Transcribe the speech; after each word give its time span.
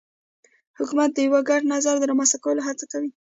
حکومت 0.77 1.09
د 1.13 1.17
یو 1.27 1.35
ګډ 1.49 1.61
نظر 1.73 1.95
د 1.99 2.03
رامنځته 2.11 2.37
کولو 2.43 2.61
هڅه 2.67 2.85
کوي 2.91 3.09